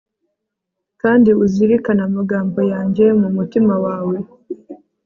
kandi 1.01 1.29
uzirikane 1.45 2.01
amagambo 2.09 2.59
yanjye 2.71 3.05
mu 3.19 3.29
mutima 3.37 3.73
wawe 3.85 4.15